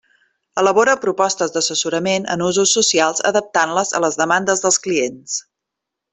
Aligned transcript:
Elabora 0.59 0.95
propostes 1.03 1.53
d'assessorament 1.57 2.25
en 2.35 2.43
usos 2.47 2.73
socials 2.79 3.21
adaptant-les 3.33 3.93
a 3.99 4.03
les 4.07 4.19
demandes 4.23 4.65
dels 4.65 4.81
clients. 4.89 5.39